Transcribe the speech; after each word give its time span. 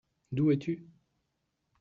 D’où 0.31 0.49
es-tu? 0.49 0.89